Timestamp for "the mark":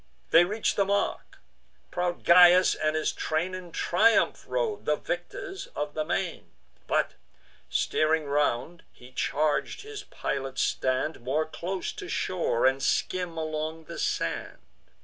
0.77-1.37